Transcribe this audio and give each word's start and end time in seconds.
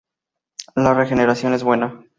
La 0.73 0.95
regeneración 0.95 1.53
es 1.53 1.61
buena. 1.63 2.07